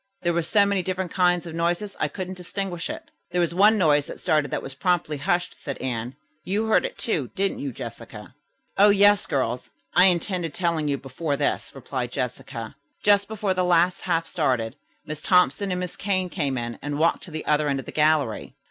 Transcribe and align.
"There 0.23 0.33
were 0.33 0.41
so 0.41 0.65
many 0.65 0.81
different 0.81 1.11
kinds 1.11 1.45
of 1.45 1.53
noises 1.53 1.95
I 1.99 2.07
couldn't 2.07 2.33
distinguish 2.33 2.89
it." 2.89 3.11
"There 3.29 3.39
was 3.39 3.53
one 3.53 3.77
noise 3.77 4.07
that 4.07 4.19
started 4.19 4.49
that 4.49 4.63
was 4.63 4.73
promptly 4.73 5.17
hushed," 5.17 5.53
said 5.61 5.77
Anne. 5.77 6.15
"You 6.43 6.65
heard 6.65 6.85
it, 6.85 6.97
too, 6.97 7.29
didn't 7.35 7.59
you 7.59 7.71
Jessica?" 7.71 8.33
"Oh, 8.79 8.89
yes, 8.89 9.27
girls, 9.27 9.69
I 9.93 10.07
intended 10.07 10.55
telling 10.55 10.87
you 10.87 10.97
before 10.97 11.37
this," 11.37 11.75
replied 11.75 12.11
Jessica. 12.11 12.75
"Just 13.03 13.27
before 13.27 13.53
the 13.53 13.63
last 13.63 14.01
half 14.01 14.25
started, 14.25 14.75
Miss 15.05 15.21
Thompson 15.21 15.69
and 15.69 15.79
Miss 15.79 15.95
Kane 15.95 16.29
came 16.29 16.57
in 16.57 16.79
and 16.81 16.97
walked 16.97 17.23
to 17.25 17.29
the 17.29 17.45
other 17.45 17.69
end 17.69 17.79
of 17.79 17.85
the 17.85 17.91
gallery. 17.91 18.55